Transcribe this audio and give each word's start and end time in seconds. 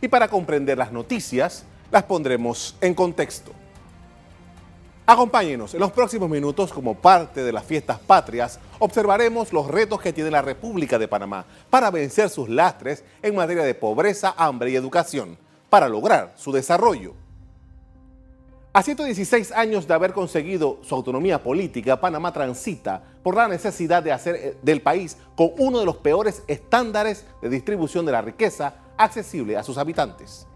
Y 0.00 0.08
para 0.08 0.28
comprender 0.28 0.78
las 0.78 0.92
noticias, 0.92 1.64
las 1.90 2.04
pondremos 2.04 2.76
en 2.80 2.94
contexto. 2.94 3.52
Acompáñenos 5.06 5.74
en 5.74 5.80
los 5.80 5.90
próximos 5.90 6.30
minutos 6.30 6.72
como 6.72 6.94
parte 6.94 7.42
de 7.42 7.52
las 7.52 7.64
fiestas 7.64 7.98
patrias. 7.98 8.60
Observaremos 8.78 9.52
los 9.52 9.66
retos 9.66 10.00
que 10.00 10.12
tiene 10.12 10.30
la 10.30 10.40
República 10.40 10.98
de 10.98 11.08
Panamá 11.08 11.44
para 11.68 11.90
vencer 11.90 12.30
sus 12.30 12.48
lastres 12.48 13.02
en 13.20 13.34
materia 13.34 13.64
de 13.64 13.74
pobreza, 13.74 14.34
hambre 14.36 14.70
y 14.70 14.76
educación, 14.76 15.36
para 15.68 15.88
lograr 15.88 16.32
su 16.36 16.52
desarrollo. 16.52 17.14
A 18.72 18.84
116 18.84 19.50
años 19.50 19.88
de 19.88 19.94
haber 19.94 20.12
conseguido 20.12 20.78
su 20.82 20.94
autonomía 20.94 21.42
política, 21.42 22.00
Panamá 22.00 22.32
transita 22.32 23.02
por 23.20 23.34
la 23.34 23.48
necesidad 23.48 24.00
de 24.00 24.12
hacer 24.12 24.36
eh, 24.36 24.56
del 24.62 24.80
país 24.80 25.16
con 25.34 25.50
uno 25.58 25.80
de 25.80 25.86
los 25.86 25.96
peores 25.96 26.44
estándares 26.46 27.26
de 27.42 27.48
distribución 27.48 28.06
de 28.06 28.12
la 28.12 28.22
riqueza 28.22 28.74
accesible 29.04 29.56
a 29.56 29.62
sus 29.62 29.78
habitantes. 29.78 30.46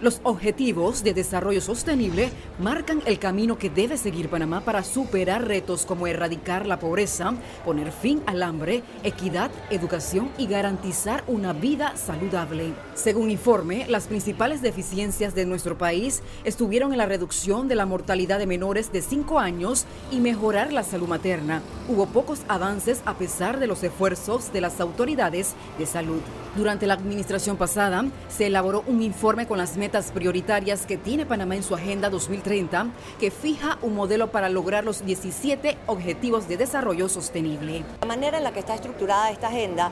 Los 0.00 0.20
objetivos 0.24 1.04
de 1.04 1.14
desarrollo 1.14 1.60
sostenible 1.60 2.30
marcan 2.58 3.00
el 3.06 3.20
camino 3.20 3.58
que 3.58 3.70
debe 3.70 3.96
seguir 3.96 4.28
Panamá 4.28 4.60
para 4.60 4.82
superar 4.82 5.46
retos 5.46 5.86
como 5.86 6.08
erradicar 6.08 6.66
la 6.66 6.80
pobreza, 6.80 7.32
poner 7.64 7.92
fin 7.92 8.20
al 8.26 8.42
hambre, 8.42 8.82
equidad, 9.04 9.52
educación 9.70 10.30
y 10.36 10.46
garantizar 10.46 11.22
una 11.28 11.52
vida 11.52 11.96
saludable. 11.96 12.72
Según 12.94 13.30
informe, 13.30 13.86
las 13.88 14.08
principales 14.08 14.62
deficiencias 14.62 15.34
de 15.36 15.46
nuestro 15.46 15.78
país 15.78 16.22
estuvieron 16.42 16.90
en 16.90 16.98
la 16.98 17.06
reducción 17.06 17.68
de 17.68 17.76
la 17.76 17.86
mortalidad 17.86 18.40
de 18.40 18.46
menores 18.46 18.90
de 18.92 19.00
5 19.00 19.38
años 19.38 19.86
y 20.10 20.18
mejorar 20.18 20.72
la 20.72 20.82
salud 20.82 21.06
materna. 21.06 21.62
Hubo 21.88 22.06
pocos 22.06 22.40
avances 22.48 23.00
a 23.06 23.14
pesar 23.14 23.60
de 23.60 23.68
los 23.68 23.82
esfuerzos 23.84 24.52
de 24.52 24.60
las 24.60 24.80
autoridades 24.80 25.54
de 25.78 25.86
salud. 25.86 26.20
Durante 26.56 26.86
la 26.86 26.94
administración 26.94 27.56
pasada, 27.56 28.04
se 28.28 28.46
elaboró 28.46 28.84
un 28.86 29.02
informe 29.02 29.46
con 29.46 29.58
las 29.58 29.76
metas 29.84 30.12
prioritarias 30.12 30.86
que 30.86 30.96
tiene 30.96 31.26
Panamá 31.26 31.56
en 31.56 31.62
su 31.62 31.74
Agenda 31.74 32.08
2030, 32.08 32.86
que 33.20 33.30
fija 33.30 33.76
un 33.82 33.94
modelo 33.94 34.28
para 34.28 34.48
lograr 34.48 34.82
los 34.82 35.04
17 35.04 35.76
Objetivos 35.88 36.48
de 36.48 36.56
Desarrollo 36.56 37.06
Sostenible. 37.10 37.84
La 38.00 38.06
manera 38.06 38.38
en 38.38 38.44
la 38.44 38.52
que 38.52 38.60
está 38.60 38.74
estructurada 38.74 39.30
esta 39.30 39.48
agenda 39.48 39.90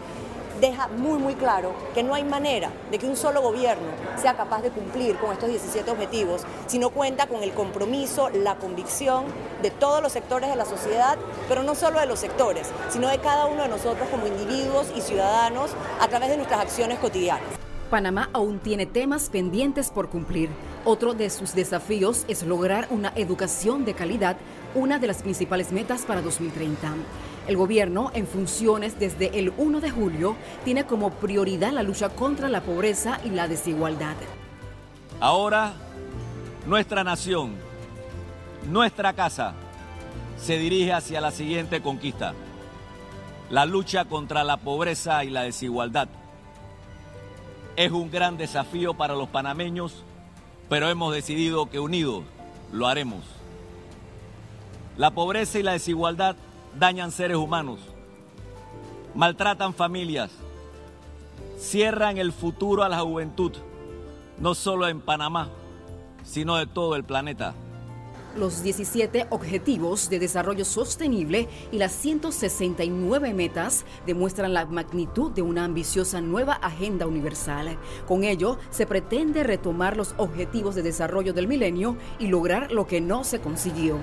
deja 0.63 0.89
muy 0.89 1.19
muy 1.19 1.35
claro 1.35 1.75
que 1.93 2.03
no 2.03 2.15
hay 2.15 2.25
manera 2.25 2.70
de 2.91 2.98
que 2.98 3.05
un 3.05 3.19
solo 3.19 3.43
gobierno 3.43 3.89
sea 4.17 4.35
capaz 4.35 4.63
de 4.63 4.70
cumplir 4.70 5.17
con 5.17 5.31
estos 5.31 5.51
17 5.51 5.91
objetivos 5.91 6.41
si 6.69 6.79
no 6.79 6.89
cuenta 6.89 7.27
con 7.27 7.43
el 7.43 7.53
compromiso, 7.53 8.31
la 8.31 8.55
convicción 8.55 9.27
de 9.61 9.70
todos 9.70 10.03
los 10.03 10.13
sectores 10.13 10.48
de 10.48 10.57
la 10.57 10.65
sociedad, 10.65 11.19
pero 11.51 11.65
no 11.65 11.75
solo 11.75 12.01
de 12.01 12.07
los 12.07 12.19
sectores, 12.19 12.67
sino 12.89 13.09
de 13.09 13.19
cada 13.19 13.45
uno 13.45 13.65
de 13.65 13.69
nosotros 13.69 14.09
como 14.11 14.27
individuos 14.27 14.87
y 14.97 15.03
ciudadanos 15.03 15.73
a 16.01 16.09
través 16.09 16.31
de 16.31 16.39
nuestras 16.39 16.61
acciones 16.61 16.98
cotidianas. 16.98 17.63
Panamá 17.93 18.31
aún 18.33 18.59
tiene 18.59 18.87
temas 18.87 19.29
pendientes 19.29 19.91
por 19.91 20.09
cumplir. 20.09 20.48
Otro 20.87 21.12
de 21.12 21.29
sus 21.29 21.55
desafíos 21.55 22.25
es 22.27 22.43
lograr 22.43 22.87
una 22.89 23.12
educación 23.17 23.85
de 23.85 23.93
calidad, 23.93 24.39
una 24.75 24.98
de 24.98 25.09
las 25.09 25.21
principales 25.21 25.73
metas 25.73 26.07
para 26.07 26.23
2030. 26.23 26.91
El 27.47 27.59
gobierno, 27.59 28.11
en 28.15 28.27
funciones 28.27 28.98
desde 28.98 29.39
el 29.39 29.53
1 29.59 29.81
de 29.81 29.91
julio, 29.91 30.37
tiene 30.65 30.87
como 30.87 31.11
prioridad 31.11 31.70
la 31.70 31.83
lucha 31.83 32.09
contra 32.09 32.48
la 32.48 32.63
pobreza 32.63 33.20
y 33.27 33.29
la 33.29 33.47
desigualdad. 33.47 34.17
Ahora, 35.20 35.75
nuestra 36.67 37.05
nación, 37.05 37.53
nuestra 38.70 39.13
casa, 39.13 39.53
se 40.39 40.57
dirige 40.57 40.95
hacia 40.95 41.20
la 41.20 41.31
siguiente 41.31 41.83
conquista, 41.83 42.33
la 43.51 43.67
lucha 43.67 44.07
contra 44.07 44.45
la 44.45 44.57
pobreza 44.57 45.25
y 45.25 45.29
la 45.29 45.43
desigualdad. 45.43 46.09
Es 47.77 47.91
un 47.91 48.11
gran 48.11 48.37
desafío 48.37 48.95
para 48.95 49.15
los 49.15 49.28
panameños, 49.28 50.05
pero 50.69 50.89
hemos 50.91 51.14
decidido 51.14 51.70
que 51.70 51.80
unidos 51.80 52.24
lo 52.70 52.86
haremos. 52.86 53.24
La 54.97 55.11
pobreza 55.11 55.58
y 55.58 55.63
la 55.63 55.73
desigualdad 55.73 56.36
dañan 56.79 57.11
seres 57.11 57.39
humanos, 57.39 57.80
maltratan 59.14 59.73
familias, 59.73 60.30
cierran 61.58 62.19
el 62.19 62.33
futuro 62.33 62.83
a 62.83 62.91
la 62.91 63.01
juventud, 63.01 63.52
no 64.39 64.55
solo 64.55 64.89
en 64.89 65.01
Panamá, 65.01 65.48
sino 66.24 66.57
de 66.57 66.67
todo 66.67 66.95
el 66.95 67.05
planeta. 67.05 67.55
Los 68.37 68.63
17 68.63 69.27
Objetivos 69.29 70.09
de 70.09 70.19
Desarrollo 70.19 70.65
Sostenible 70.65 71.48
y 71.70 71.77
las 71.77 71.93
169 71.93 73.35
metas 73.35 73.85
demuestran 74.07 74.55
la 74.55 74.65
magnitud 74.65 75.31
de 75.33 75.43
una 75.43 75.65
ambiciosa 75.65 76.23
nueva 76.23 76.55
agenda 76.55 77.07
universal. 77.07 77.77
Con 78.07 78.25
ello, 78.25 78.59
se 78.71 78.87
pretende 78.87 79.42
retomar 79.42 79.98
los 79.98 80.15
objetivos 80.17 80.75
de 80.75 80.83
desarrollo 80.83 81.35
del 81.35 81.47
milenio 81.47 81.97
y 82.19 82.29
lograr 82.29 82.73
lo 82.73 82.87
que 82.87 83.03
no 83.03 83.23
se 83.23 83.41
consiguió. 83.41 83.98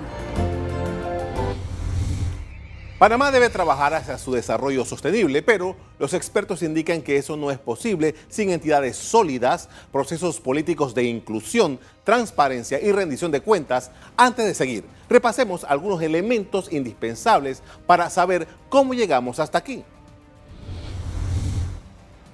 Panamá 3.00 3.30
debe 3.30 3.48
trabajar 3.48 3.94
hacia 3.94 4.18
su 4.18 4.30
desarrollo 4.30 4.84
sostenible, 4.84 5.40
pero 5.40 5.74
los 5.98 6.12
expertos 6.12 6.62
indican 6.62 7.00
que 7.00 7.16
eso 7.16 7.34
no 7.34 7.50
es 7.50 7.56
posible 7.58 8.14
sin 8.28 8.50
entidades 8.50 8.94
sólidas, 8.94 9.70
procesos 9.90 10.38
políticos 10.38 10.94
de 10.94 11.04
inclusión, 11.04 11.80
transparencia 12.04 12.78
y 12.78 12.92
rendición 12.92 13.30
de 13.30 13.40
cuentas. 13.40 13.90
Antes 14.18 14.44
de 14.44 14.54
seguir, 14.54 14.84
repasemos 15.08 15.64
algunos 15.64 16.02
elementos 16.02 16.70
indispensables 16.70 17.62
para 17.86 18.10
saber 18.10 18.46
cómo 18.68 18.92
llegamos 18.92 19.40
hasta 19.40 19.56
aquí. 19.56 19.82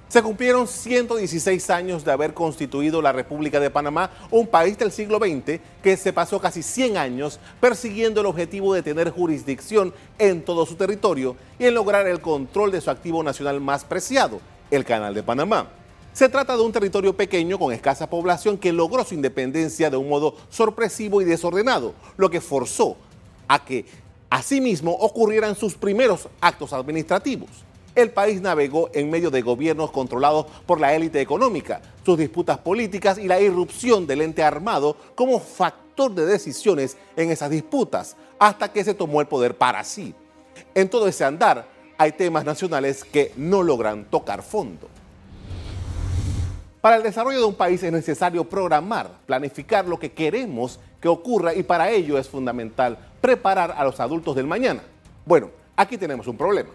Se 0.09 0.23
cumplieron 0.23 0.69
116 0.69 1.69
años 1.69 2.05
de 2.05 2.13
haber 2.13 2.33
constituido 2.33 3.01
la 3.01 3.11
República 3.11 3.59
de 3.59 3.69
Panamá, 3.69 4.09
un 4.31 4.47
país 4.47 4.77
del 4.77 4.93
siglo 4.93 5.17
XX 5.17 5.59
que 5.83 5.97
se 5.97 6.13
pasó 6.13 6.39
casi 6.39 6.63
100 6.63 6.95
años 6.95 7.41
persiguiendo 7.59 8.21
el 8.21 8.27
objetivo 8.27 8.73
de 8.73 8.83
tener 8.83 9.09
jurisdicción 9.09 9.93
en 10.17 10.45
todo 10.45 10.65
su 10.65 10.75
territorio 10.75 11.35
y 11.59 11.65
en 11.65 11.73
lograr 11.73 12.07
el 12.07 12.21
control 12.21 12.71
de 12.71 12.79
su 12.79 12.89
activo 12.89 13.21
nacional 13.21 13.59
más 13.59 13.83
preciado, 13.83 14.39
el 14.71 14.85
Canal 14.85 15.13
de 15.13 15.23
Panamá. 15.23 15.67
Se 16.13 16.29
trata 16.29 16.55
de 16.55 16.63
un 16.63 16.71
territorio 16.71 17.15
pequeño 17.15 17.59
con 17.59 17.73
escasa 17.73 18.09
población 18.09 18.57
que 18.57 18.71
logró 18.71 19.03
su 19.03 19.13
independencia 19.13 19.89
de 19.89 19.97
un 19.97 20.07
modo 20.07 20.35
sorpresivo 20.49 21.21
y 21.21 21.25
desordenado, 21.25 21.93
lo 22.15 22.29
que 22.29 22.39
forzó 22.39 22.95
a 23.49 23.65
que 23.65 23.85
asimismo 24.29 24.93
ocurrieran 24.93 25.53
sus 25.53 25.75
primeros 25.75 26.29
actos 26.39 26.71
administrativos 26.71 27.66
el 27.97 28.11
país 28.11 28.41
navegó 28.41 28.91
en 28.93 29.09
medio 29.09 29.31
de 29.31 29.41
gobiernos 29.41 29.89
controlados 29.89 30.45
por 30.67 30.79
la 30.79 30.93
élite 30.93 31.19
económica, 31.19 31.81
sus 32.05 32.15
disputas 32.15 32.59
políticas 32.59 33.17
y 33.17 33.27
la 33.27 33.41
irrupción 33.41 34.05
del 34.05 34.21
ente 34.21 34.43
armado 34.43 34.95
como 35.15 35.39
factor 35.39 36.13
de 36.13 36.27
decisiones 36.27 36.95
en 37.15 37.31
esas 37.31 37.49
disputas, 37.49 38.15
hasta 38.37 38.71
que 38.71 38.83
se 38.83 38.93
tomó 38.93 39.19
el 39.19 39.27
poder 39.27 39.57
para 39.57 39.83
sí. 39.83 40.13
En 40.75 40.89
todo 40.89 41.07
ese 41.07 41.25
andar 41.25 41.67
hay 41.97 42.11
temas 42.11 42.45
nacionales 42.45 43.03
que 43.03 43.33
no 43.35 43.63
logran 43.63 44.05
tocar 44.05 44.43
fondo. 44.43 44.87
Para 46.79 46.97
el 46.97 47.03
desarrollo 47.03 47.39
de 47.39 47.45
un 47.45 47.55
país 47.55 47.81
es 47.81 47.91
necesario 47.91 48.43
programar, 48.43 49.09
planificar 49.25 49.87
lo 49.87 49.97
que 49.97 50.11
queremos 50.11 50.79
que 51.01 51.07
ocurra 51.07 51.55
y 51.55 51.63
para 51.63 51.89
ello 51.89 52.19
es 52.19 52.29
fundamental 52.29 52.99
preparar 53.19 53.73
a 53.75 53.83
los 53.83 53.99
adultos 53.99 54.35
del 54.35 54.45
mañana. 54.45 54.83
Bueno, 55.25 55.49
aquí 55.75 55.97
tenemos 55.97 56.27
un 56.27 56.37
problema. 56.37 56.69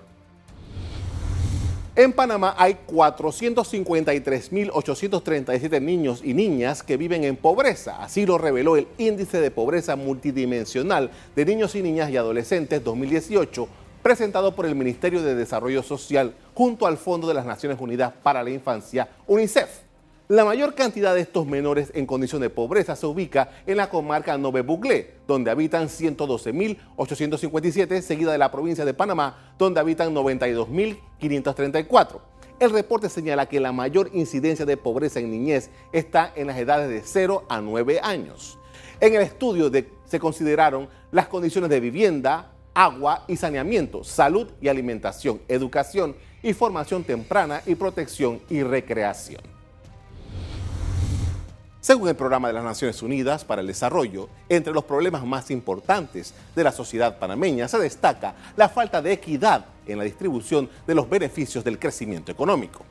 En 1.95 2.15
Panamá 2.15 2.55
hay 2.57 2.79
453.837 2.87 5.83
niños 5.83 6.23
y 6.25 6.33
niñas 6.33 6.83
que 6.83 6.97
viven 6.97 7.23
en 7.25 7.37
pobreza. 7.37 8.03
Así 8.03 8.25
lo 8.25 8.39
reveló 8.39 8.79
el 8.79 8.89
Índice 8.97 9.43
de 9.43 9.51
Pobreza 9.51 9.95
Multidimensional 9.95 11.11
de 11.37 11.45
Niños 11.45 11.75
y 11.75 11.83
Niñas 11.83 12.09
y 12.09 12.17
Adolescentes 12.17 12.83
2018, 12.83 13.69
presentado 14.03 14.57
por 14.57 14.65
el 14.65 14.75
Ministerio 14.75 15.23
de 15.23 15.35
Desarrollo 15.35 15.83
Social 15.83 16.33
junto 16.55 16.87
al 16.87 16.97
Fondo 16.97 17.29
de 17.29 17.35
las 17.35 17.45
Naciones 17.45 17.79
Unidas 17.79 18.15
para 18.23 18.43
la 18.43 18.49
Infancia, 18.49 19.11
UNICEF. 19.27 19.92
La 20.29 20.45
mayor 20.45 20.77
cantidad 20.77 21.17
de 21.17 21.21
estos 21.21 21.47
menores 21.47 21.91
en 21.95 22.07
condición 22.07 22.41
de 22.41 22.49
pobreza 22.49 22.95
se 22.95 23.07
ubica 23.07 23.51
en 23.67 23.77
la 23.77 23.91
comarca 23.91 24.39
Nove 24.39 24.63
Buglé, 24.63 25.15
donde 25.27 25.51
habitan 25.51 25.89
112.857, 25.89 28.01
seguida 28.01 28.31
de 28.31 28.39
la 28.39 28.53
provincia 28.53 28.85
de 28.85 28.95
Panamá, 28.95 29.53
donde 29.59 29.81
habitan 29.81 30.15
92.534. 30.15 32.21
El 32.61 32.71
reporte 32.71 33.09
señala 33.09 33.47
que 33.47 33.59
la 33.59 33.73
mayor 33.73 34.11
incidencia 34.13 34.65
de 34.65 34.77
pobreza 34.77 35.19
en 35.19 35.33
niñez 35.33 35.71
está 35.93 36.33
en 36.37 36.47
las 36.47 36.57
edades 36.57 36.89
de 36.89 37.03
0 37.05 37.47
a 37.49 37.61
9 37.61 37.99
años. 38.01 38.61
En 39.01 39.15
el 39.15 39.23
estudio 39.23 39.73
se 40.05 40.21
consideraron 40.21 40.89
las 41.11 41.27
condiciones 41.27 41.69
de 41.69 41.81
vivienda, 41.81 42.53
agua 42.75 43.25
y 43.27 43.37
saneamiento, 43.37 44.05
salud 44.05 44.47
y 44.61 44.69
alimentación, 44.69 45.43
educación 45.49 46.15
y 46.45 46.53
formación 46.53 47.03
temprana 47.03 47.61
y 47.67 47.75
protección 47.75 48.41
y 48.49 48.63
recreación. 48.63 49.62
Según 51.83 52.09
el 52.09 52.15
Programa 52.15 52.47
de 52.47 52.55
las 52.55 52.63
Naciones 52.63 53.03
Unidas 53.03 53.45
para 53.45 53.61
el 53.61 53.67
Desarrollo, 53.67 54.29
entre 54.49 54.73
los 54.73 54.85
problemas 54.85 55.25
más 55.27 55.51
importantes 55.51 56.33
de 56.55 56.63
la 56.63 56.71
sociedad 56.71 57.19
panameña 57.19 57.67
se 57.67 57.77
destaca 57.77 58.37
la 58.55 58.69
falta 58.69 59.03
de 59.03 59.11
equidad 59.11 59.67
en 59.85 59.99
la 59.99 60.05
distribución 60.05 60.71
de 60.87 60.95
los 60.95 61.11
beneficios 61.11 61.65
del 61.65 61.81
crecimiento 61.81 62.31
económico. 62.31 62.85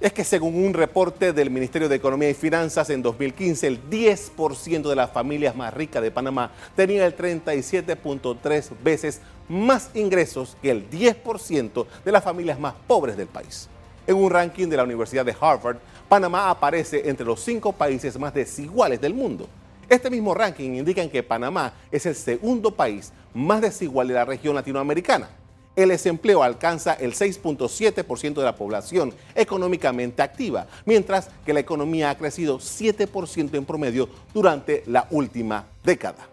Es 0.00 0.14
que 0.14 0.24
según 0.24 0.54
un 0.54 0.72
reporte 0.72 1.34
del 1.34 1.50
Ministerio 1.50 1.90
de 1.90 1.96
Economía 1.96 2.30
y 2.30 2.34
Finanzas 2.34 2.88
en 2.88 3.02
2015, 3.02 3.66
el 3.66 3.90
10% 3.90 4.88
de 4.88 4.96
las 4.96 5.10
familias 5.10 5.54
más 5.54 5.74
ricas 5.74 6.02
de 6.02 6.10
Panamá 6.10 6.52
tenía 6.74 7.04
el 7.04 7.14
37.3 7.14 8.70
veces 8.82 9.20
más 9.50 9.90
ingresos 9.92 10.56
que 10.62 10.70
el 10.70 10.88
10% 10.88 11.86
de 12.02 12.12
las 12.12 12.24
familias 12.24 12.58
más 12.58 12.72
pobres 12.86 13.18
del 13.18 13.26
país. 13.26 13.68
En 14.06 14.16
un 14.16 14.30
ranking 14.30 14.68
de 14.68 14.76
la 14.76 14.84
Universidad 14.84 15.24
de 15.24 15.34
Harvard, 15.38 15.78
Panamá 16.14 16.48
aparece 16.48 17.08
entre 17.08 17.26
los 17.26 17.40
cinco 17.40 17.72
países 17.72 18.16
más 18.16 18.32
desiguales 18.32 19.00
del 19.00 19.12
mundo. 19.12 19.48
Este 19.88 20.08
mismo 20.10 20.32
ranking 20.32 20.70
indica 20.74 21.10
que 21.10 21.24
Panamá 21.24 21.72
es 21.90 22.06
el 22.06 22.14
segundo 22.14 22.70
país 22.70 23.12
más 23.34 23.60
desigual 23.60 24.06
de 24.06 24.14
la 24.14 24.24
región 24.24 24.54
latinoamericana. 24.54 25.28
El 25.74 25.88
desempleo 25.88 26.44
alcanza 26.44 26.92
el 26.92 27.14
6.7% 27.14 28.34
de 28.34 28.44
la 28.44 28.54
población 28.54 29.12
económicamente 29.34 30.22
activa, 30.22 30.68
mientras 30.84 31.30
que 31.44 31.52
la 31.52 31.58
economía 31.58 32.10
ha 32.10 32.16
crecido 32.16 32.60
7% 32.60 33.52
en 33.52 33.64
promedio 33.64 34.08
durante 34.32 34.84
la 34.86 35.08
última 35.10 35.66
década. 35.82 36.28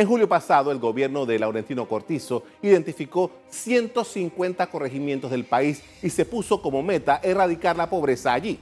En 0.00 0.06
julio 0.06 0.26
pasado, 0.26 0.72
el 0.72 0.78
gobierno 0.78 1.26
de 1.26 1.38
Laurentino 1.38 1.86
Cortizo 1.86 2.42
identificó 2.62 3.30
150 3.50 4.66
corregimientos 4.68 5.30
del 5.30 5.44
país 5.44 5.84
y 6.02 6.08
se 6.08 6.24
puso 6.24 6.62
como 6.62 6.82
meta 6.82 7.20
erradicar 7.22 7.76
la 7.76 7.90
pobreza 7.90 8.32
allí. 8.32 8.58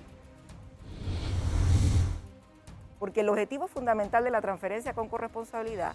Porque 2.98 3.20
el 3.20 3.28
objetivo 3.28 3.68
fundamental 3.68 4.24
de 4.24 4.32
la 4.32 4.40
transferencia 4.40 4.94
con 4.94 5.06
corresponsabilidad, 5.08 5.92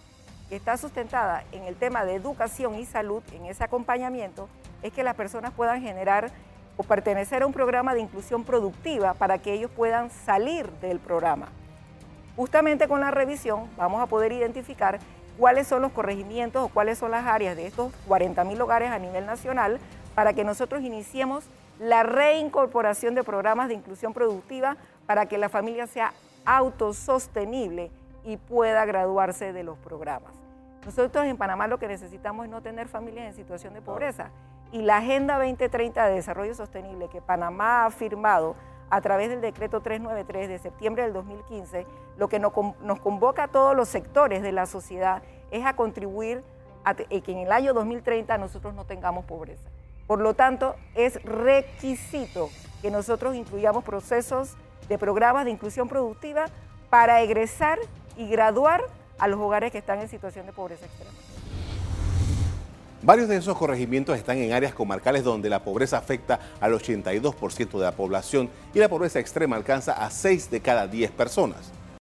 que 0.48 0.56
está 0.56 0.78
sustentada 0.78 1.44
en 1.52 1.64
el 1.64 1.76
tema 1.76 2.06
de 2.06 2.14
educación 2.14 2.76
y 2.76 2.86
salud, 2.86 3.22
en 3.34 3.44
ese 3.44 3.64
acompañamiento, 3.64 4.48
es 4.82 4.94
que 4.94 5.04
las 5.04 5.14
personas 5.14 5.52
puedan 5.52 5.82
generar 5.82 6.32
o 6.78 6.84
pertenecer 6.84 7.42
a 7.42 7.46
un 7.46 7.52
programa 7.52 7.92
de 7.92 8.00
inclusión 8.00 8.44
productiva 8.44 9.12
para 9.12 9.36
que 9.36 9.52
ellos 9.52 9.70
puedan 9.70 10.08
salir 10.08 10.70
del 10.80 11.00
programa. 11.00 11.48
Justamente 12.34 12.88
con 12.88 13.00
la 13.00 13.10
revisión 13.10 13.68
vamos 13.76 14.00
a 14.00 14.06
poder 14.06 14.32
identificar 14.32 14.98
cuáles 15.38 15.66
son 15.66 15.82
los 15.82 15.92
corregimientos 15.92 16.64
o 16.64 16.68
cuáles 16.68 16.98
son 16.98 17.10
las 17.10 17.26
áreas 17.26 17.56
de 17.56 17.66
estos 17.66 17.92
40 18.06 18.44
mil 18.44 18.60
hogares 18.60 18.90
a 18.90 18.98
nivel 18.98 19.26
nacional 19.26 19.78
para 20.14 20.32
que 20.32 20.44
nosotros 20.44 20.82
iniciemos 20.82 21.44
la 21.78 22.02
reincorporación 22.02 23.14
de 23.14 23.24
programas 23.24 23.68
de 23.68 23.74
inclusión 23.74 24.12
productiva 24.12 24.76
para 25.06 25.26
que 25.26 25.38
la 25.38 25.48
familia 25.48 25.86
sea 25.86 26.12
autosostenible 26.44 27.90
y 28.24 28.36
pueda 28.36 28.84
graduarse 28.84 29.52
de 29.52 29.64
los 29.64 29.76
programas. 29.78 30.32
Nosotros 30.84 31.24
en 31.24 31.36
Panamá 31.36 31.66
lo 31.66 31.78
que 31.78 31.88
necesitamos 31.88 32.44
es 32.44 32.50
no 32.50 32.62
tener 32.62 32.88
familias 32.88 33.26
en 33.26 33.34
situación 33.34 33.74
de 33.74 33.82
pobreza. 33.82 34.30
Y 34.70 34.82
la 34.82 34.98
Agenda 34.98 35.38
2030 35.38 36.06
de 36.06 36.14
Desarrollo 36.14 36.54
Sostenible 36.54 37.08
que 37.08 37.20
Panamá 37.20 37.86
ha 37.86 37.90
firmado 37.90 38.54
a 38.94 39.00
través 39.00 39.28
del 39.28 39.40
decreto 39.40 39.80
393 39.80 40.48
de 40.48 40.58
septiembre 40.60 41.02
del 41.02 41.12
2015, 41.12 41.84
lo 42.16 42.28
que 42.28 42.38
nos, 42.38 42.52
convoca 42.52 43.44
a 43.44 43.48
todos 43.48 43.74
los 43.74 43.88
sectores 43.88 44.40
de 44.40 44.52
la 44.52 44.66
sociedad 44.66 45.20
es 45.50 45.66
a 45.66 45.74
contribuir 45.74 46.44
a 46.84 46.94
que 46.94 47.32
en 47.32 47.38
el 47.38 47.50
año 47.50 47.74
2030 47.74 48.38
nosotros 48.38 48.72
no 48.72 48.84
tengamos 48.84 49.24
pobreza. 49.24 49.64
Por 50.06 50.20
lo 50.20 50.34
tanto, 50.34 50.76
es 50.94 51.20
requisito 51.24 52.50
que 52.82 52.92
nosotros 52.92 53.34
incluyamos 53.34 53.82
procesos 53.82 54.54
de 54.88 54.96
programas 54.96 55.44
de 55.44 55.50
inclusión 55.50 55.88
productiva 55.88 56.44
para 56.88 57.20
egresar 57.20 57.80
y 58.16 58.28
graduar 58.28 58.84
a 59.18 59.26
los 59.26 59.40
hogares 59.40 59.72
que 59.72 59.78
están 59.78 59.98
en 59.98 60.08
situación 60.08 60.46
de 60.46 60.52
pobreza 60.52 60.86
extrema. 60.86 61.10
Varios 63.04 63.28
de 63.28 63.36
esos 63.36 63.58
corregimientos 63.58 64.16
están 64.16 64.38
en 64.38 64.54
áreas 64.54 64.72
comarcales 64.72 65.24
donde 65.24 65.50
la 65.50 65.62
pobreza 65.62 65.98
afecta 65.98 66.40
al 66.58 66.72
82% 66.72 67.72
de 67.72 67.84
la 67.84 67.92
población 67.92 68.48
y 68.72 68.78
la 68.78 68.88
pobreza 68.88 69.18
extrema 69.18 69.56
alcanza 69.56 69.92
a 69.92 70.10
6 70.10 70.50
de 70.50 70.60
cada 70.60 70.86
10 70.86 71.10
personas. 71.10 71.70